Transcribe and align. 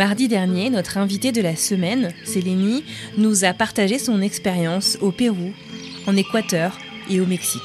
Mardi 0.00 0.28
dernier, 0.28 0.70
notre 0.70 0.96
invitée 0.96 1.30
de 1.30 1.42
la 1.42 1.56
semaine, 1.56 2.14
Sélénie, 2.24 2.84
nous 3.18 3.44
a 3.44 3.52
partagé 3.52 3.98
son 3.98 4.22
expérience 4.22 4.96
au 5.02 5.10
Pérou, 5.12 5.52
en 6.06 6.16
Équateur 6.16 6.78
et 7.10 7.20
au 7.20 7.26
Mexique. 7.26 7.60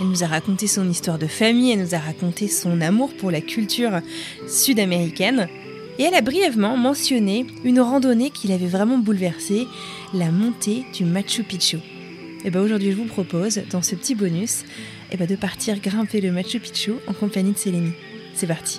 Elle 0.00 0.06
nous 0.06 0.22
a 0.22 0.28
raconté 0.28 0.68
son 0.68 0.88
histoire 0.88 1.18
de 1.18 1.26
famille, 1.26 1.72
elle 1.72 1.80
nous 1.80 1.96
a 1.96 1.98
raconté 1.98 2.46
son 2.46 2.80
amour 2.80 3.12
pour 3.18 3.32
la 3.32 3.40
culture 3.40 4.02
sud-américaine 4.46 5.48
et 5.98 6.04
elle 6.04 6.14
a 6.14 6.20
brièvement 6.20 6.76
mentionné 6.76 7.44
une 7.64 7.80
randonnée 7.80 8.30
qui 8.30 8.46
l'avait 8.46 8.68
vraiment 8.68 8.98
bouleversée, 8.98 9.66
la 10.14 10.30
montée 10.30 10.84
du 10.94 11.04
Machu 11.04 11.42
Picchu. 11.42 11.78
Et 12.44 12.50
ben 12.50 12.60
aujourd'hui, 12.60 12.92
je 12.92 12.98
vous 12.98 13.06
propose, 13.06 13.62
dans 13.72 13.82
ce 13.82 13.96
petit 13.96 14.14
bonus, 14.14 14.62
et 15.10 15.16
ben 15.16 15.26
de 15.26 15.34
partir 15.34 15.80
grimper 15.80 16.20
le 16.20 16.30
Machu 16.30 16.60
Picchu 16.60 16.92
en 17.08 17.14
compagnie 17.14 17.50
de 17.50 17.58
Sélénie. 17.58 17.94
C'est 18.36 18.46
parti. 18.46 18.78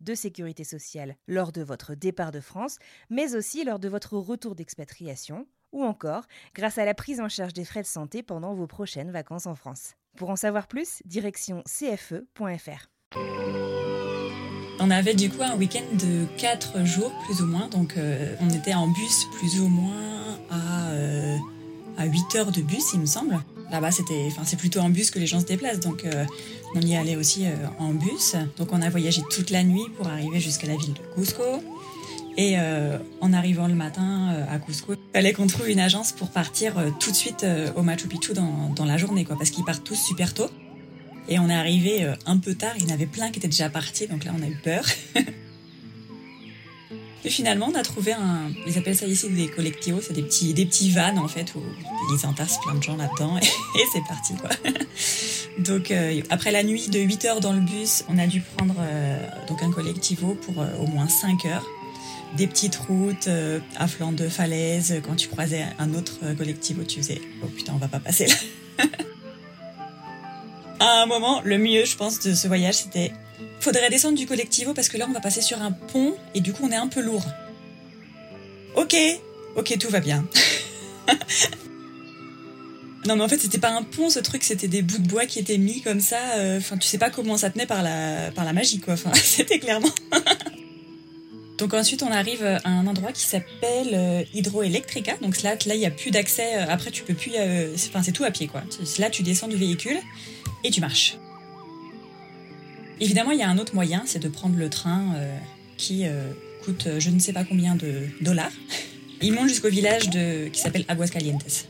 de 0.00 0.14
sécurité 0.14 0.64
sociale 0.64 1.16
lors 1.26 1.52
de 1.52 1.62
votre 1.62 1.94
départ 1.94 2.32
de 2.32 2.40
France, 2.40 2.78
mais 3.10 3.34
aussi 3.34 3.64
lors 3.64 3.78
de 3.78 3.88
votre 3.88 4.16
retour 4.16 4.54
d'expatriation, 4.54 5.46
ou 5.72 5.84
encore 5.84 6.24
grâce 6.54 6.78
à 6.78 6.84
la 6.84 6.94
prise 6.94 7.20
en 7.20 7.28
charge 7.28 7.52
des 7.52 7.64
frais 7.64 7.82
de 7.82 7.86
santé 7.86 8.22
pendant 8.22 8.54
vos 8.54 8.66
prochaines 8.66 9.10
vacances 9.10 9.46
en 9.46 9.54
France. 9.54 9.94
Pour 10.16 10.30
en 10.30 10.36
savoir 10.36 10.66
plus, 10.66 11.02
direction 11.04 11.62
cfe.fr. 11.66 12.88
On 14.80 14.90
avait 14.90 15.14
du 15.14 15.28
coup 15.28 15.42
un 15.42 15.56
week-end 15.56 15.84
de 15.94 16.26
4 16.38 16.84
jours 16.84 17.12
plus 17.24 17.42
ou 17.42 17.46
moins, 17.46 17.68
donc 17.68 17.96
euh, 17.96 18.34
on 18.40 18.48
était 18.50 18.74
en 18.74 18.86
bus 18.88 19.26
plus 19.38 19.60
ou 19.60 19.68
moins 19.68 20.38
à, 20.50 20.90
euh, 20.90 21.36
à 21.96 22.06
8 22.06 22.36
heures 22.36 22.52
de 22.52 22.62
bus 22.62 22.92
il 22.94 23.00
me 23.00 23.06
semble. 23.06 23.38
Là-bas 23.70 23.90
c'était, 23.90 24.24
enfin 24.28 24.42
c'est 24.44 24.58
plutôt 24.58 24.80
en 24.80 24.90
bus 24.90 25.10
que 25.10 25.18
les 25.18 25.26
gens 25.26 25.40
se 25.40 25.44
déplacent, 25.44 25.80
donc 25.80 26.04
euh, 26.04 26.24
on 26.74 26.80
y 26.80 26.96
allait 26.96 27.16
aussi 27.16 27.46
euh, 27.46 27.54
en 27.78 27.92
bus. 27.92 28.36
Donc 28.56 28.72
on 28.72 28.80
a 28.80 28.88
voyagé 28.88 29.22
toute 29.30 29.50
la 29.50 29.62
nuit 29.62 29.84
pour 29.96 30.08
arriver 30.08 30.40
jusqu'à 30.40 30.66
la 30.66 30.76
ville 30.76 30.94
de 30.94 31.00
Cusco. 31.14 31.62
Et 32.38 32.54
euh, 32.56 32.98
en 33.20 33.32
arrivant 33.32 33.66
le 33.66 33.74
matin 33.74 34.32
euh, 34.32 34.54
à 34.54 34.60
Cusco, 34.60 34.92
il 34.94 35.12
fallait 35.12 35.32
qu'on 35.32 35.48
trouve 35.48 35.68
une 35.68 35.80
agence 35.80 36.12
pour 36.12 36.30
partir 36.30 36.78
euh, 36.78 36.90
tout 37.00 37.10
de 37.10 37.16
suite 37.16 37.42
euh, 37.42 37.72
au 37.74 37.82
Machu 37.82 38.06
Picchu 38.06 38.32
dans, 38.32 38.70
dans 38.76 38.84
la 38.84 38.96
journée, 38.96 39.24
quoi, 39.24 39.36
parce 39.36 39.50
qu'ils 39.50 39.64
partent 39.64 39.82
tous 39.82 39.96
super 39.96 40.32
tôt. 40.32 40.48
Et 41.28 41.40
on 41.40 41.48
est 41.50 41.54
arrivé 41.54 42.10
un 42.26 42.38
peu 42.38 42.54
tard, 42.54 42.74
il 42.76 42.84
y 42.84 42.90
en 42.90 42.94
avait 42.94 43.06
plein 43.06 43.30
qui 43.30 43.40
étaient 43.40 43.48
déjà 43.48 43.68
partis, 43.68 44.06
donc 44.06 44.24
là 44.24 44.32
on 44.38 44.42
a 44.42 44.46
eu 44.46 44.56
peur. 44.62 44.84
Et 47.24 47.30
finalement, 47.30 47.68
on 47.72 47.74
a 47.74 47.82
trouvé 47.82 48.12
un, 48.12 48.50
ils 48.66 48.78
appellent 48.78 48.96
ça 48.96 49.06
ici 49.06 49.28
des 49.28 49.48
collectivos, 49.48 50.00
c'est 50.00 50.12
des 50.12 50.22
petits, 50.22 50.54
des 50.54 50.64
petits 50.64 50.90
vannes 50.90 51.18
en 51.18 51.26
fait 51.28 51.52
où 51.56 51.62
ils 52.14 52.26
entassent 52.26 52.58
plein 52.62 52.74
de 52.74 52.82
gens 52.82 52.96
là-dedans 52.96 53.36
et, 53.38 53.82
c'est 53.92 54.04
parti 54.06 54.34
quoi. 54.34 54.50
Donc 55.58 55.90
euh, 55.90 56.20
après 56.30 56.52
la 56.52 56.62
nuit 56.62 56.88
de 56.88 57.00
8 57.00 57.24
heures 57.24 57.40
dans 57.40 57.52
le 57.52 57.60
bus, 57.60 58.04
on 58.08 58.18
a 58.18 58.26
dû 58.26 58.40
prendre 58.40 58.76
euh, 58.78 59.18
donc 59.48 59.62
un 59.62 59.70
collectivo 59.72 60.38
pour 60.42 60.62
euh, 60.62 60.68
au 60.78 60.86
moins 60.86 61.08
5 61.08 61.44
heures. 61.46 61.66
Des 62.36 62.46
petites 62.46 62.76
routes 62.76 63.26
euh, 63.28 63.58
à 63.76 63.88
flanc 63.88 64.12
de 64.12 64.28
falaise. 64.28 65.00
Quand 65.04 65.16
tu 65.16 65.28
croisais 65.28 65.64
un 65.78 65.94
autre 65.94 66.18
euh, 66.22 66.34
collectivo, 66.34 66.84
tu 66.84 66.98
faisais 66.98 67.20
oh 67.42 67.46
putain, 67.46 67.72
on 67.74 67.78
va 67.78 67.88
pas 67.88 68.00
passer 68.00 68.26
là. 68.26 68.84
à 70.80 71.02
un 71.02 71.06
moment, 71.06 71.40
le 71.44 71.56
mieux, 71.56 71.84
je 71.86 71.96
pense, 71.96 72.20
de 72.20 72.34
ce 72.34 72.46
voyage, 72.46 72.74
c'était 72.74 73.12
faudrait 73.60 73.90
descendre 73.90 74.16
du 74.16 74.26
collectivo 74.26 74.74
parce 74.74 74.88
que 74.88 74.96
là, 74.96 75.06
on 75.08 75.12
va 75.12 75.20
passer 75.20 75.42
sur 75.42 75.60
un 75.62 75.72
pont 75.72 76.14
et 76.34 76.40
du 76.40 76.52
coup, 76.52 76.62
on 76.66 76.70
est 76.70 76.76
un 76.76 76.88
peu 76.88 77.00
lourd. 77.00 77.24
Ok, 78.76 78.96
ok, 79.56 79.76
tout 79.78 79.88
va 79.90 80.00
bien. 80.00 80.26
non, 83.06 83.16
mais 83.16 83.22
en 83.24 83.28
fait, 83.28 83.38
c'était 83.38 83.58
pas 83.58 83.70
un 83.70 83.82
pont, 83.82 84.10
ce 84.10 84.18
truc, 84.20 84.44
c'était 84.44 84.68
des 84.68 84.82
bouts 84.82 84.98
de 84.98 85.08
bois 85.08 85.26
qui 85.26 85.38
étaient 85.38 85.58
mis 85.58 85.80
comme 85.82 86.00
ça. 86.00 86.18
euh, 86.36 86.58
Enfin, 86.58 86.76
tu 86.76 86.86
sais 86.86 86.98
pas 86.98 87.10
comment 87.10 87.36
ça 87.36 87.50
tenait 87.50 87.66
par 87.66 87.82
la, 87.82 88.30
par 88.34 88.44
la 88.44 88.52
magie, 88.52 88.78
quoi. 88.80 88.94
Enfin, 88.94 89.12
c'était 89.14 89.58
clairement. 89.58 89.90
Donc 91.58 91.74
ensuite, 91.74 92.02
on 92.04 92.12
arrive 92.12 92.44
à 92.44 92.60
un 92.68 92.86
endroit 92.86 93.10
qui 93.12 93.24
s'appelle 93.24 93.90
euh, 93.92 94.22
Hydroelectrica. 94.34 95.16
Donc 95.22 95.42
là, 95.42 95.56
là, 95.66 95.74
il 95.74 95.80
y 95.80 95.86
a 95.86 95.90
plus 95.90 96.10
d'accès. 96.12 96.56
euh, 96.56 96.66
Après, 96.68 96.90
tu 96.92 97.02
peux 97.02 97.14
plus. 97.14 97.32
Enfin, 97.74 98.02
c'est 98.02 98.12
tout 98.12 98.22
à 98.24 98.30
pied, 98.30 98.46
quoi. 98.46 98.62
Là, 98.98 99.10
tu 99.10 99.22
descends 99.24 99.48
du 99.48 99.56
véhicule 99.56 99.98
et 100.62 100.70
tu 100.70 100.80
marches. 100.80 101.16
Évidemment, 103.00 103.30
il 103.30 103.38
y 103.38 103.42
a 103.42 103.48
un 103.48 103.58
autre 103.58 103.74
moyen, 103.74 104.02
c'est 104.06 104.18
de 104.18 104.28
prendre 104.28 104.56
le 104.56 104.68
train 104.68 105.14
euh, 105.16 105.38
qui 105.76 106.06
euh, 106.06 106.32
coûte 106.64 106.86
euh, 106.86 107.00
je 107.00 107.10
ne 107.10 107.18
sais 107.18 107.32
pas 107.32 107.44
combien 107.44 107.74
de 107.74 108.06
dollars. 108.20 108.52
Il 109.22 109.32
monte 109.32 109.48
jusqu'au 109.48 109.68
village 109.68 110.10
de, 110.10 110.48
qui 110.48 110.60
s'appelle 110.60 110.84
Aguascalientes. 110.88 111.68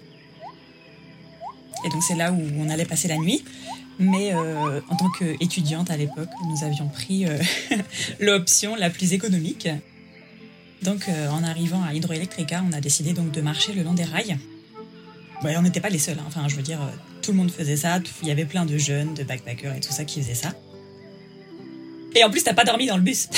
Et 1.84 1.88
donc 1.90 2.02
c'est 2.02 2.16
là 2.16 2.32
où 2.32 2.42
on 2.58 2.68
allait 2.68 2.84
passer 2.84 3.08
la 3.08 3.16
nuit. 3.16 3.42
Mais 3.98 4.32
euh, 4.32 4.80
en 4.88 4.96
tant 4.96 5.10
qu'étudiante 5.10 5.90
à 5.90 5.96
l'époque, 5.96 6.28
nous 6.48 6.64
avions 6.64 6.88
pris 6.88 7.26
euh, 7.26 7.36
l'option 8.20 8.76
la 8.76 8.90
plus 8.90 9.12
économique. 9.12 9.68
Donc 10.82 11.08
euh, 11.08 11.28
en 11.30 11.42
arrivant 11.42 11.82
à 11.82 11.94
Hydroelectrica, 11.94 12.62
on 12.68 12.72
a 12.72 12.80
décidé 12.80 13.12
donc 13.12 13.32
de 13.32 13.40
marcher 13.40 13.72
le 13.72 13.82
long 13.82 13.94
des 13.94 14.04
rails. 14.04 14.38
Ouais, 15.42 15.56
on 15.56 15.62
n'était 15.62 15.80
pas 15.80 15.88
les 15.88 15.98
seuls, 15.98 16.18
hein. 16.18 16.24
enfin 16.26 16.46
je 16.48 16.56
veux 16.56 16.62
dire, 16.62 16.80
tout 17.22 17.30
le 17.30 17.36
monde 17.36 17.50
faisait 17.50 17.76
ça, 17.76 18.00
il 18.22 18.28
y 18.28 18.30
avait 18.30 18.44
plein 18.44 18.66
de 18.66 18.76
jeunes, 18.76 19.14
de 19.14 19.22
backpackers 19.22 19.74
et 19.74 19.80
tout 19.80 19.92
ça 19.92 20.04
qui 20.04 20.20
faisaient 20.20 20.34
ça. 20.34 20.52
Et 22.18 22.24
en 22.24 22.30
plus, 22.30 22.42
t'as 22.42 22.54
pas 22.54 22.64
dormi 22.64 22.86
dans 22.86 22.96
le 22.96 23.02
bus. 23.02 23.28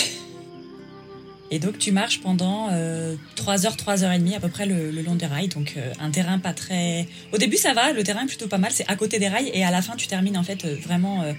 Et 1.50 1.58
donc, 1.58 1.78
tu 1.78 1.92
marches 1.92 2.20
pendant 2.20 2.68
euh, 2.70 3.16
3 3.36 3.66
heures, 3.66 3.76
3 3.76 4.04
heures 4.04 4.12
et 4.12 4.18
demie 4.18 4.34
à 4.34 4.40
peu 4.40 4.48
près 4.48 4.64
le, 4.64 4.90
long 5.02 5.16
des 5.16 5.26
rails. 5.26 5.48
Donc, 5.48 5.74
euh, 5.76 5.92
un 6.00 6.10
terrain 6.10 6.38
pas 6.38 6.54
très. 6.54 7.06
Au 7.32 7.38
début, 7.38 7.56
ça 7.56 7.74
va, 7.74 7.92
le 7.92 8.02
terrain 8.04 8.22
est 8.22 8.28
plutôt 8.28 8.46
pas 8.46 8.56
mal. 8.56 8.70
C'est 8.72 8.88
à 8.88 8.96
côté 8.96 9.18
des 9.18 9.28
rails. 9.28 9.50
Et 9.52 9.64
à 9.64 9.70
la 9.70 9.82
fin, 9.82 9.96
tu 9.96 10.06
termines 10.06 10.38
en 10.38 10.44
fait 10.44 10.64
euh, 10.64 10.76
vraiment 10.76 11.22
euh, 11.22 11.32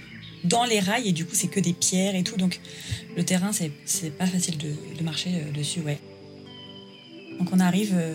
dans 0.44 0.64
les 0.64 0.78
rails. 0.78 1.08
Et 1.08 1.12
du 1.12 1.24
coup, 1.24 1.34
c'est 1.34 1.48
que 1.48 1.58
des 1.58 1.72
pierres 1.72 2.14
et 2.14 2.22
tout. 2.22 2.36
Donc, 2.36 2.60
le 3.16 3.24
terrain, 3.24 3.50
c'est 3.52 4.10
pas 4.10 4.26
facile 4.26 4.56
de, 4.58 5.02
marcher 5.02 5.30
dessus, 5.52 5.80
ouais. 5.80 5.98
Donc, 7.42 7.50
on 7.52 7.58
arrive 7.58 7.94
euh, 7.96 8.14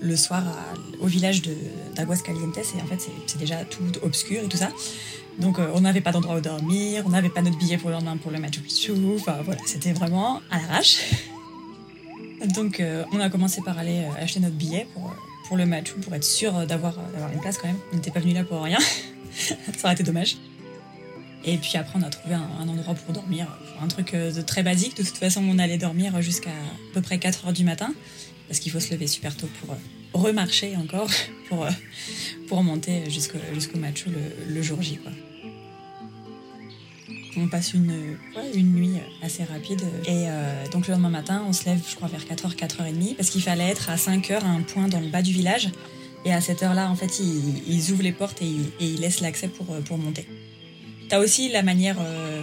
le 0.00 0.16
soir 0.16 0.44
au 1.00 1.08
village 1.08 1.42
d'Aguascalientes. 1.96 2.58
Et 2.58 2.80
en 2.80 2.86
fait, 2.86 3.00
c'est- 3.26 3.36
déjà 3.36 3.64
tout 3.64 3.82
obscur 4.02 4.44
et 4.44 4.48
tout 4.48 4.56
ça. 4.56 4.70
Donc 5.40 5.58
euh, 5.58 5.70
on 5.74 5.80
n'avait 5.80 6.00
pas 6.00 6.10
d'endroit 6.10 6.36
où 6.36 6.40
dormir, 6.40 7.04
on 7.06 7.10
n'avait 7.10 7.28
pas 7.28 7.42
notre 7.42 7.56
billet 7.58 7.76
pour 7.76 7.90
le 7.90 7.94
lendemain 7.94 8.16
pour 8.16 8.32
le 8.32 8.40
Machu 8.40 8.60
enfin 9.14 9.36
voilà, 9.44 9.60
c'était 9.66 9.92
vraiment 9.92 10.40
à 10.50 10.58
l'arrache. 10.58 10.96
Donc 12.56 12.80
euh, 12.80 13.04
on 13.12 13.20
a 13.20 13.30
commencé 13.30 13.62
par 13.62 13.78
aller 13.78 14.04
acheter 14.20 14.40
notre 14.40 14.56
billet 14.56 14.88
pour, 14.94 15.56
le 15.56 15.64
Machu, 15.64 15.94
pour 16.00 16.12
être 16.12 16.24
sûr 16.24 16.66
d'avoir 16.66 16.98
une 17.32 17.40
place 17.40 17.56
quand 17.58 17.68
même. 17.68 17.78
On 17.92 17.96
n'était 17.96 18.10
pas 18.10 18.18
venu 18.18 18.32
là 18.32 18.42
pour 18.42 18.60
rien, 18.60 18.78
ça 19.32 19.54
aurait 19.84 19.92
été 19.92 20.02
dommage. 20.02 20.38
Et 21.44 21.56
puis 21.56 21.76
après 21.76 22.00
on 22.00 22.02
a 22.02 22.10
trouvé 22.10 22.34
un, 22.34 22.68
endroit 22.68 22.94
pour 22.94 23.14
dormir, 23.14 23.46
un 23.80 23.86
truc 23.86 24.16
de 24.16 24.42
très 24.42 24.64
basique, 24.64 24.96
de 24.96 25.04
toute 25.04 25.18
façon 25.18 25.40
on 25.48 25.60
allait 25.60 25.78
dormir 25.78 26.20
jusqu'à 26.20 26.50
à 26.50 26.94
peu 26.94 27.00
près 27.00 27.20
4 27.20 27.46
heures 27.46 27.52
du 27.52 27.62
matin. 27.62 27.94
Parce 28.48 28.60
qu'il 28.60 28.72
faut 28.72 28.80
se 28.80 28.92
lever 28.92 29.06
super 29.06 29.36
tôt 29.36 29.48
pour 29.60 29.76
remarcher 30.20 30.74
encore, 30.76 31.08
pour, 31.48 31.66
pour 32.48 32.62
monter 32.62 33.08
jusqu'au 33.10 33.38
jusqu'au 33.54 33.78
match 33.78 34.04
le, 34.48 34.62
jour 34.62 34.82
J. 34.82 34.98
On 37.36 37.46
passe 37.46 37.72
une, 37.74 38.16
une 38.54 38.74
nuit 38.74 38.96
assez 39.22 39.44
rapide. 39.44 39.82
Et 40.06 40.26
donc 40.72 40.88
le 40.88 40.94
lendemain 40.94 41.10
matin, 41.10 41.44
on 41.46 41.52
se 41.52 41.66
lève, 41.66 41.78
je 41.88 41.94
crois, 41.94 42.08
vers 42.08 42.24
4h, 42.24 42.56
4h30, 42.56 43.14
parce 43.14 43.30
qu'il 43.30 43.42
fallait 43.42 43.68
être 43.68 43.90
à 43.90 43.94
5h 43.94 44.40
à 44.40 44.48
un 44.48 44.62
point 44.62 44.88
dans 44.88 44.98
le 44.98 45.06
bas 45.06 45.22
du 45.22 45.32
village. 45.32 45.68
Et 46.24 46.32
à 46.32 46.40
cette 46.40 46.64
heure-là, 46.64 46.90
en 46.90 46.96
fait, 46.96 47.20
ils, 47.20 47.92
ouvrent 47.92 48.02
les 48.02 48.12
portes 48.12 48.42
et 48.42 48.50
ils, 48.80 49.00
laissent 49.00 49.20
l'accès 49.20 49.46
pour, 49.46 49.66
pour 49.66 49.98
monter. 49.98 50.26
T'as 51.08 51.20
aussi 51.20 51.48
la 51.48 51.62
manière, 51.62 51.96
euh, 52.00 52.42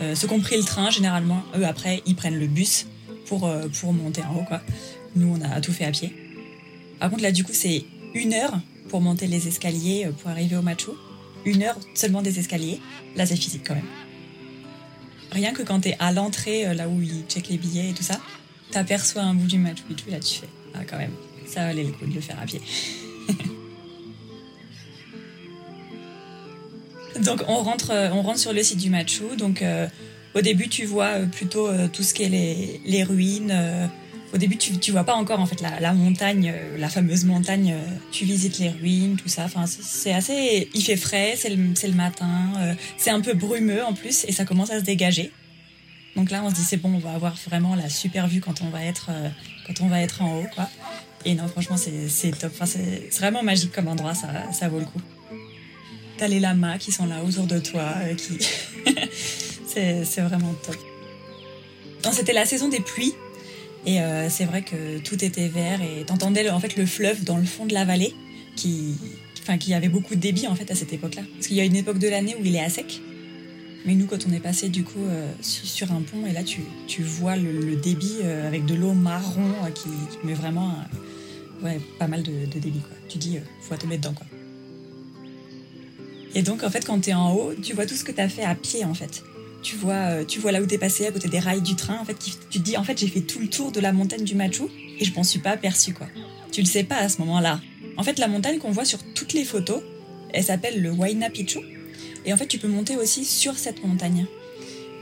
euh, 0.00 0.14
ceux 0.14 0.26
qui 0.26 0.34
ont 0.34 0.40
pris 0.40 0.56
le 0.56 0.64
train, 0.64 0.90
généralement, 0.90 1.42
eux 1.56 1.64
après, 1.64 2.02
ils 2.06 2.16
prennent 2.16 2.38
le 2.38 2.48
bus 2.48 2.86
pour, 3.26 3.46
euh, 3.46 3.68
pour 3.68 3.92
monter 3.92 4.22
en 4.22 4.36
haut, 4.36 4.44
quoi. 4.44 4.60
Nous, 5.16 5.28
on 5.28 5.40
a 5.42 5.60
tout 5.60 5.72
fait 5.72 5.84
à 5.84 5.90
pied. 5.90 6.12
Par 6.98 7.10
contre, 7.10 7.22
là, 7.22 7.32
du 7.32 7.44
coup, 7.44 7.52
c'est 7.52 7.84
une 8.14 8.32
heure 8.32 8.60
pour 8.88 9.00
monter 9.00 9.26
les 9.26 9.48
escaliers 9.48 10.10
pour 10.20 10.30
arriver 10.30 10.56
au 10.56 10.62
Machu. 10.62 10.90
Une 11.44 11.62
heure 11.62 11.78
seulement 11.94 12.22
des 12.22 12.38
escaliers. 12.38 12.80
Là, 13.16 13.26
c'est 13.26 13.36
physique 13.36 13.62
quand 13.66 13.74
même. 13.74 13.88
Rien 15.32 15.52
que 15.52 15.62
quand 15.62 15.80
t'es 15.80 15.96
à 15.98 16.12
l'entrée, 16.12 16.74
là 16.74 16.88
où 16.88 17.00
ils 17.00 17.24
checkent 17.28 17.48
les 17.48 17.58
billets 17.58 17.90
et 17.90 17.94
tout 17.94 18.02
ça, 18.02 18.20
t'aperçois 18.70 19.22
un 19.22 19.34
bout 19.34 19.46
du 19.46 19.58
Machu 19.58 19.82
Picchu, 19.88 20.10
là, 20.10 20.18
tu 20.20 20.40
fais, 20.40 20.48
ah, 20.74 20.80
quand 20.88 20.98
même, 20.98 21.12
ça 21.46 21.66
valait 21.66 21.84
le 21.84 21.92
coup 21.92 22.06
de 22.06 22.14
le 22.14 22.20
faire 22.20 22.38
à 22.40 22.46
pied. 22.46 22.60
Donc 27.24 27.42
on 27.48 27.56
rentre, 27.56 27.90
euh, 27.90 28.10
on 28.12 28.22
rentre 28.22 28.38
sur 28.38 28.52
le 28.52 28.62
site 28.62 28.78
du 28.78 28.90
Machu. 28.90 29.36
Donc 29.36 29.62
euh, 29.62 29.86
au 30.34 30.40
début 30.40 30.68
tu 30.68 30.84
vois 30.86 31.18
euh, 31.18 31.26
plutôt 31.26 31.68
tout 31.88 32.02
ce 32.02 32.14
qui 32.14 32.22
est 32.22 32.80
les 32.84 33.04
ruines. 33.04 33.90
Au 34.32 34.38
début 34.38 34.56
tu, 34.56 34.78
tu 34.78 34.92
vois 34.92 35.04
pas 35.04 35.14
encore 35.14 35.40
en 35.40 35.46
fait 35.46 35.60
la, 35.60 35.80
la 35.80 35.92
montagne, 35.92 36.54
la 36.76 36.88
fameuse 36.88 37.24
montagne. 37.24 37.74
tu 38.12 38.24
visites 38.24 38.58
les 38.58 38.70
ruines, 38.70 39.16
tout 39.16 39.28
ça. 39.28 39.44
Enfin 39.44 39.66
c'est 39.66 40.12
assez, 40.12 40.68
il 40.74 40.82
fait 40.82 40.96
frais, 40.96 41.34
c'est 41.36 41.50
le, 41.50 41.56
le, 41.56 41.94
matin, 41.94 42.52
c'est 42.96 43.10
un 43.10 43.20
peu 43.20 43.34
brumeux 43.34 43.84
en 43.84 43.92
plus 43.92 44.24
et 44.26 44.32
ça 44.32 44.44
commence 44.44 44.70
à 44.70 44.80
se 44.80 44.84
dégager. 44.84 45.32
Donc 46.16 46.30
là 46.30 46.42
on 46.44 46.50
se 46.50 46.54
dit 46.54 46.64
c'est 46.64 46.76
bon, 46.76 46.94
on 46.94 46.98
va 46.98 47.12
avoir 47.12 47.36
vraiment 47.46 47.74
la 47.74 47.88
super 47.88 48.28
vue 48.28 48.40
quand 48.40 48.62
on 48.62 48.68
va 48.68 48.84
être 48.84 49.10
quand 49.66 49.80
on 49.80 49.88
va 49.88 50.00
être 50.00 50.22
en 50.22 50.38
haut 50.38 50.46
quoi. 50.54 50.68
Et 51.24 51.34
non 51.34 51.48
franchement 51.48 51.76
c'est 51.76 52.30
top. 52.38 52.52
Enfin, 52.54 52.66
c'est 52.66 53.10
vraiment 53.18 53.42
magique 53.42 53.72
comme 53.72 53.88
endroit, 53.88 54.14
ça, 54.14 54.28
ça 54.52 54.68
vaut 54.68 54.78
le 54.78 54.86
coup. 54.86 55.00
T'as 56.16 56.28
les 56.28 56.40
lamas 56.40 56.78
qui 56.78 56.92
sont 56.92 57.06
là 57.06 57.22
autour 57.24 57.46
de 57.46 57.58
toi, 57.58 57.94
euh, 58.02 58.14
qui... 58.14 58.38
c'est 59.66 60.20
vraiment 60.20 60.52
top. 60.62 60.76
C'était 62.12 62.32
la 62.32 62.44
saison 62.44 62.68
des 62.68 62.80
pluies, 62.80 63.14
et 63.86 64.00
euh, 64.00 64.28
c'est 64.28 64.44
vrai 64.44 64.62
que 64.62 64.98
tout 64.98 65.24
était 65.24 65.48
vert, 65.48 65.80
et 65.82 66.04
t'entendais 66.04 66.48
en 66.50 66.60
fait 66.60 66.76
le 66.76 66.86
fleuve 66.86 67.24
dans 67.24 67.36
le 67.36 67.44
fond 67.44 67.66
de 67.66 67.74
la 67.74 67.84
vallée, 67.84 68.14
qui, 68.56 68.94
enfin, 69.42 69.58
qui 69.58 69.74
avait 69.74 69.88
beaucoup 69.88 70.14
de 70.14 70.20
débit 70.20 70.46
en 70.46 70.54
fait 70.54 70.70
à 70.70 70.74
cette 70.74 70.92
époque-là. 70.92 71.22
Parce 71.34 71.46
qu'il 71.46 71.56
y 71.56 71.60
a 71.60 71.64
une 71.64 71.76
époque 71.76 71.98
de 71.98 72.08
l'année 72.08 72.36
où 72.40 72.44
il 72.44 72.54
est 72.54 72.60
à 72.60 72.68
sec, 72.68 73.00
mais 73.86 73.94
nous, 73.94 74.06
quand 74.06 74.26
on 74.28 74.32
est 74.32 74.40
passé 74.40 74.68
du 74.68 74.84
coup 74.84 75.04
euh, 75.06 75.30
sur 75.40 75.92
un 75.92 76.02
pont, 76.02 76.26
et 76.26 76.32
là 76.32 76.42
tu, 76.42 76.60
tu 76.86 77.02
vois 77.02 77.36
le, 77.36 77.76
débit 77.76 78.22
avec 78.22 78.66
de 78.66 78.74
l'eau 78.74 78.92
marron 78.92 79.52
qui, 79.74 79.88
met 80.26 80.34
vraiment 80.34 80.74
ouais, 81.62 81.80
pas 81.98 82.06
mal 82.06 82.22
de, 82.22 82.44
débit. 82.58 82.80
Quoi. 82.80 82.96
Tu 83.08 83.18
dis, 83.18 83.38
faut 83.62 83.76
tomber 83.76 83.96
dedans. 83.96 84.12
Quoi. 84.12 84.26
Et 86.34 86.42
donc, 86.42 86.62
en 86.62 86.70
fait, 86.70 86.84
quand 86.84 87.00
tu 87.00 87.10
es 87.10 87.14
en 87.14 87.32
haut, 87.34 87.54
tu 87.54 87.74
vois 87.74 87.86
tout 87.86 87.94
ce 87.94 88.04
que 88.04 88.12
tu 88.12 88.20
as 88.20 88.28
fait 88.28 88.44
à 88.44 88.54
pied, 88.54 88.84
en 88.84 88.94
fait. 88.94 89.24
Tu 89.62 89.76
vois, 89.76 89.92
euh, 89.92 90.24
tu 90.24 90.38
vois 90.38 90.52
là 90.52 90.62
où 90.62 90.66
tu 90.66 90.74
es 90.74 90.78
passé, 90.78 91.06
à 91.06 91.12
côté 91.12 91.28
des 91.28 91.38
rails 91.38 91.60
du 91.60 91.76
train. 91.76 91.98
En 92.00 92.04
fait, 92.04 92.16
tu 92.18 92.30
te 92.30 92.58
dis, 92.58 92.76
en 92.76 92.84
fait, 92.84 92.98
j'ai 92.98 93.08
fait 93.08 93.20
tout 93.20 93.40
le 93.40 93.48
tour 93.48 93.72
de 93.72 93.80
la 93.80 93.92
montagne 93.92 94.24
du 94.24 94.34
Machu 94.34 94.64
et 94.98 95.04
je 95.04 95.14
m'en 95.14 95.22
suis 95.22 95.38
pas 95.38 95.50
aperçu, 95.50 95.92
quoi. 95.92 96.06
Tu 96.52 96.60
le 96.60 96.66
sais 96.66 96.84
pas 96.84 96.96
à 96.96 97.08
ce 97.08 97.18
moment-là. 97.18 97.60
En 97.96 98.02
fait, 98.02 98.18
la 98.18 98.28
montagne 98.28 98.58
qu'on 98.58 98.70
voit 98.70 98.84
sur 98.84 98.98
toutes 99.14 99.34
les 99.34 99.44
photos, 99.44 99.82
elle 100.32 100.44
s'appelle 100.44 100.80
le 100.80 100.90
Huayna 100.90 101.30
Picchu. 101.30 101.58
Et 102.24 102.32
en 102.32 102.36
fait, 102.36 102.46
tu 102.46 102.58
peux 102.58 102.68
monter 102.68 102.96
aussi 102.96 103.24
sur 103.24 103.58
cette 103.58 103.84
montagne. 103.84 104.26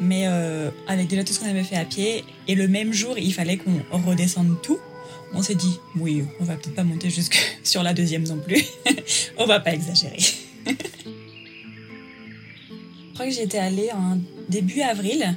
Mais 0.00 0.24
euh, 0.26 0.70
avec 0.86 1.08
déjà 1.08 1.24
tout 1.24 1.32
ce 1.32 1.40
qu'on 1.40 1.48
avait 1.48 1.64
fait 1.64 1.76
à 1.76 1.84
pied, 1.84 2.24
et 2.46 2.54
le 2.54 2.68
même 2.68 2.92
jour, 2.92 3.18
il 3.18 3.32
fallait 3.32 3.56
qu'on 3.58 3.82
redescende 4.06 4.56
tout. 4.62 4.78
On 5.34 5.42
s'est 5.42 5.54
dit, 5.54 5.78
oui, 5.96 6.24
on 6.40 6.44
va 6.44 6.54
peut-être 6.54 6.74
pas 6.74 6.84
monter 6.84 7.10
jusque 7.10 7.38
sur 7.62 7.82
la 7.82 7.94
deuxième 7.94 8.24
non 8.24 8.38
plus. 8.38 8.62
on 9.36 9.46
va 9.46 9.60
pas 9.60 9.74
exagérer. 9.74 10.18
Crois 13.18 13.26
que 13.26 13.34
j'étais 13.34 13.58
allée 13.58 13.90
en 13.92 14.16
début 14.48 14.80
avril. 14.80 15.36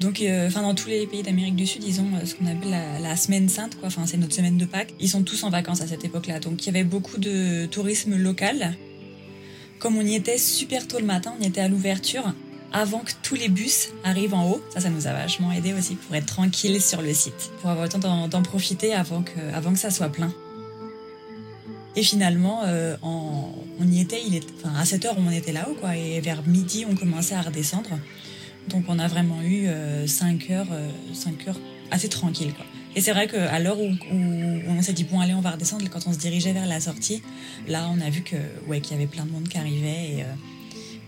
Donc, 0.00 0.20
euh, 0.20 0.48
enfin, 0.48 0.62
dans 0.62 0.74
tous 0.74 0.88
les 0.88 1.06
pays 1.06 1.22
d'Amérique 1.22 1.54
du 1.54 1.64
Sud, 1.64 1.84
ils 1.84 2.00
ont 2.00 2.08
euh, 2.16 2.24
ce 2.24 2.34
qu'on 2.34 2.46
appelle 2.46 2.76
la, 3.00 3.16
semaine 3.16 3.48
sainte, 3.48 3.78
quoi. 3.78 3.86
Enfin, 3.86 4.04
c'est 4.04 4.16
notre 4.16 4.34
semaine 4.34 4.58
de 4.58 4.64
Pâques. 4.64 4.94
Ils 4.98 5.08
sont 5.08 5.22
tous 5.22 5.44
en 5.44 5.50
vacances 5.50 5.80
à 5.80 5.86
cette 5.86 6.04
époque-là. 6.04 6.40
Donc, 6.40 6.60
il 6.62 6.66
y 6.66 6.68
avait 6.70 6.82
beaucoup 6.82 7.18
de 7.18 7.66
tourisme 7.66 8.16
local. 8.16 8.74
Comme 9.78 9.96
on 9.96 10.00
y 10.00 10.16
était 10.16 10.38
super 10.38 10.88
tôt 10.88 10.98
le 10.98 11.04
matin, 11.04 11.32
on 11.38 11.44
y 11.44 11.46
était 11.46 11.60
à 11.60 11.68
l'ouverture 11.68 12.34
avant 12.72 12.98
que 12.98 13.12
tous 13.22 13.36
les 13.36 13.48
bus 13.48 13.90
arrivent 14.02 14.34
en 14.34 14.50
haut. 14.50 14.60
Ça, 14.74 14.80
ça 14.80 14.90
nous 14.90 15.06
a 15.06 15.12
vachement 15.12 15.52
aidé 15.52 15.72
aussi 15.72 15.94
pour 15.94 16.16
être 16.16 16.26
tranquille 16.26 16.82
sur 16.82 17.00
le 17.00 17.14
site, 17.14 17.52
pour 17.60 17.70
avoir 17.70 17.84
le 17.84 17.92
temps 17.92 18.26
d'en 18.26 18.42
profiter 18.42 18.92
avant 18.92 19.22
que, 19.22 19.38
avant 19.54 19.72
que 19.72 19.78
ça 19.78 19.90
soit 19.90 20.08
plein. 20.08 20.32
Et 21.94 22.02
finalement, 22.02 22.62
euh, 22.66 22.96
on 23.80 23.88
y 23.88 24.00
était, 24.00 24.20
il 24.24 24.34
est, 24.34 24.46
enfin, 24.56 24.74
à 24.74 24.84
7 24.84 25.06
heures, 25.06 25.16
on 25.18 25.30
était 25.30 25.52
là-haut, 25.52 25.74
quoi. 25.74 25.96
Et 25.96 26.20
vers 26.20 26.46
midi, 26.46 26.84
on 26.88 26.94
commençait 26.94 27.34
à 27.34 27.40
redescendre. 27.40 27.90
Donc, 28.68 28.84
on 28.88 28.98
a 28.98 29.08
vraiment 29.08 29.42
eu 29.42 29.66
5 30.06 30.50
euh, 30.50 30.54
heures, 30.54 30.66
5 31.12 31.34
euh, 31.46 31.50
heures 31.50 31.60
assez 31.90 32.08
tranquilles, 32.08 32.52
quoi. 32.52 32.66
Et 32.94 33.00
c'est 33.00 33.12
vrai 33.12 33.28
qu'à 33.28 33.58
l'heure 33.60 33.80
où, 33.80 33.88
on 34.68 34.82
s'est 34.82 34.92
dit, 34.92 35.04
bon, 35.04 35.20
allez, 35.20 35.34
on 35.34 35.40
va 35.40 35.52
redescendre, 35.52 35.88
quand 35.88 36.06
on 36.06 36.12
se 36.12 36.18
dirigeait 36.18 36.52
vers 36.52 36.66
la 36.66 36.80
sortie, 36.80 37.22
là, 37.68 37.88
on 37.90 38.00
a 38.00 38.10
vu 38.10 38.22
que, 38.22 38.36
ouais, 38.66 38.80
qu'il 38.80 38.92
y 38.92 38.94
avait 38.96 39.06
plein 39.06 39.24
de 39.24 39.30
monde 39.30 39.48
qui 39.48 39.56
arrivait. 39.56 40.24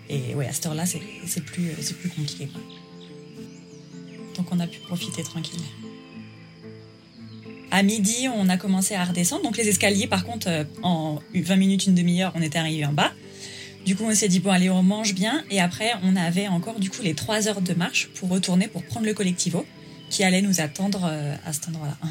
Et, 0.09 0.31
et 0.31 0.35
ouais, 0.35 0.47
à 0.47 0.53
cette 0.53 0.67
heure-là, 0.67 0.87
c'est 0.87 1.45
plus, 1.45 1.71
plus 2.01 2.09
compliqué, 2.09 2.47
quoi. 2.47 2.61
Donc, 4.37 4.47
on 4.51 4.61
a 4.61 4.67
pu 4.67 4.79
profiter 4.81 5.23
tranquille. 5.23 5.61
À 7.75 7.83
midi, 7.83 8.29
on 8.29 8.51
a 8.51 8.59
commencé 8.59 8.95
à 8.95 9.03
redescendre. 9.03 9.43
Donc 9.45 9.57
les 9.57 9.67
escaliers, 9.67 10.07
par 10.07 10.27
contre, 10.27 10.47
euh, 10.47 10.65
en 10.83 11.21
20 11.35 11.57
minutes, 11.57 11.87
une 11.87 11.95
demi-heure, 11.95 12.31
on 12.35 12.43
était 12.43 12.59
arrivé 12.59 12.85
en 12.85 12.93
bas. 12.93 13.15
Du 13.87 13.97
coup, 13.97 14.05
on 14.05 14.15
s'est 14.15 14.29
dit, 14.29 14.41
bon, 14.41 14.51
allez, 14.51 14.69
on 14.69 14.83
mange 14.83 15.15
bien. 15.15 15.43
Et 15.51 15.59
après, 15.59 15.91
on 16.03 16.15
avait 16.15 16.49
encore, 16.49 16.79
du 16.79 16.91
coup, 16.91 17.01
les 17.03 17.15
3 17.15 17.49
heures 17.49 17.63
de 17.63 17.73
marche 17.73 18.09
pour 18.09 18.29
retourner, 18.29 18.69
pour 18.69 18.85
prendre 18.85 19.07
le 19.07 19.15
collectivo, 19.15 19.65
qui 20.11 20.23
allait 20.23 20.43
nous 20.43 20.61
attendre 20.61 21.09
euh, 21.11 21.35
à 21.47 21.55
cet 21.55 21.69
endroit-là. 21.69 21.97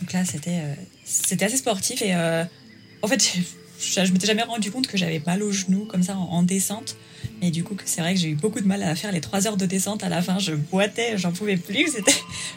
Donc 0.00 0.12
là, 0.12 0.24
c'était 0.24 0.58
euh, 0.60 0.74
c'était 1.04 1.44
assez 1.44 1.58
sportif. 1.58 2.02
Et 2.02 2.12
en 2.12 3.06
fait, 3.06 3.22
je, 3.80 4.04
je 4.04 4.12
m'étais 4.12 4.26
jamais 4.26 4.42
rendu 4.42 4.72
compte 4.72 4.88
que 4.88 4.98
j'avais 4.98 5.22
mal 5.24 5.40
aux 5.40 5.52
genoux, 5.52 5.84
comme 5.84 6.02
ça, 6.02 6.16
en 6.16 6.42
descente. 6.42 6.96
Et 7.42 7.50
du 7.50 7.64
coup, 7.64 7.76
c'est 7.84 8.02
vrai 8.02 8.14
que 8.14 8.20
j'ai 8.20 8.28
eu 8.28 8.34
beaucoup 8.34 8.60
de 8.60 8.66
mal 8.66 8.82
à 8.82 8.94
faire 8.94 9.12
les 9.12 9.22
trois 9.22 9.46
heures 9.46 9.56
de 9.56 9.64
descente. 9.64 10.02
À 10.02 10.10
la 10.10 10.20
fin, 10.20 10.38
je 10.38 10.52
boitais, 10.52 11.16
j'en 11.16 11.32
pouvais 11.32 11.56
plus. 11.56 11.96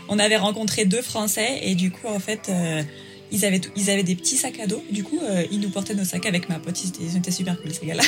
On 0.10 0.20
avait 0.20 0.36
rencontré 0.36 0.84
deux 0.86 1.02
Français 1.02 1.60
et 1.62 1.74
du 1.75 1.90
coup, 1.90 2.08
en 2.08 2.20
fait, 2.20 2.50
euh, 2.50 2.84
ils, 3.32 3.46
avaient 3.46 3.62
ils 3.78 3.90
avaient 3.90 4.04
des 4.04 4.16
petits 4.16 4.36
sacs 4.36 4.60
à 4.60 4.68
dos. 4.68 4.84
Du 4.92 5.06
coup, 5.06 5.20
euh, 5.22 5.46
ils 5.52 5.62
nous 5.62 5.70
portaient 5.70 5.96
nos 5.96 6.04
sacs 6.04 6.25
avec 6.25 6.50
ma 6.50 6.60
pote. 6.60 6.78
Ils 7.00 7.16
étaient, 7.16 7.32
super 7.32 7.62
cool, 7.62 7.74
ces 7.74 7.86
gars-là. 7.86 8.04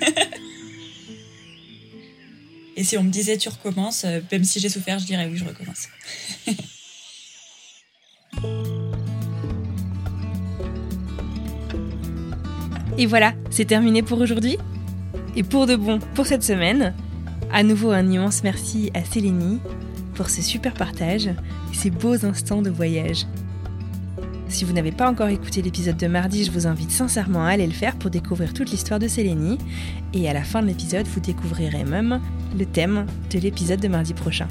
et 2.76 2.84
si 2.84 2.98
on 2.98 3.04
me 3.04 3.10
disait 3.10 3.38
tu 3.38 3.48
recommences, 3.48 4.04
euh, 4.04 4.20
même 4.30 4.44
si 4.44 4.60
j'ai 4.60 4.68
souffert, 4.68 4.98
je 4.98 5.06
dirais 5.06 5.26
oui, 5.30 5.38
je 5.38 5.44
recommence. 5.44 5.88
et 12.98 13.06
voilà, 13.06 13.32
c'est 13.50 13.64
terminé 13.64 14.02
pour 14.02 14.20
aujourd'hui. 14.20 14.58
Et 15.36 15.42
pour 15.42 15.66
de 15.66 15.76
bon, 15.76 15.98
pour 16.14 16.26
cette 16.26 16.42
semaine, 16.42 16.94
à 17.52 17.62
nouveau 17.62 17.90
un 17.90 18.10
immense 18.10 18.42
merci 18.42 18.90
à 18.94 19.04
Célénie 19.04 19.60
pour 20.14 20.30
ce 20.30 20.42
super 20.42 20.74
partage 20.74 21.26
et 21.26 21.74
ces 21.74 21.90
beaux 21.90 22.24
instants 22.24 22.62
de 22.62 22.70
voyage. 22.70 23.26
Si 24.48 24.64
vous 24.64 24.72
n'avez 24.72 24.92
pas 24.92 25.08
encore 25.08 25.28
écouté 25.28 25.60
l'épisode 25.60 25.98
de 25.98 26.06
mardi, 26.06 26.44
je 26.44 26.50
vous 26.50 26.66
invite 26.66 26.90
sincèrement 26.90 27.44
à 27.44 27.50
aller 27.50 27.66
le 27.66 27.72
faire 27.72 27.96
pour 27.96 28.10
découvrir 28.10 28.54
toute 28.54 28.70
l'histoire 28.70 28.98
de 28.98 29.06
Célénie. 29.06 29.58
Et 30.14 30.28
à 30.28 30.32
la 30.32 30.42
fin 30.42 30.62
de 30.62 30.66
l'épisode, 30.66 31.06
vous 31.06 31.20
découvrirez 31.20 31.84
même 31.84 32.20
le 32.58 32.64
thème 32.64 33.04
de 33.30 33.38
l'épisode 33.38 33.80
de 33.80 33.88
mardi 33.88 34.14
prochain. 34.14 34.48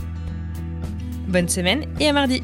Bonne 1.28 1.50
semaine 1.50 1.86
et 2.00 2.08
à 2.08 2.14
mardi 2.14 2.44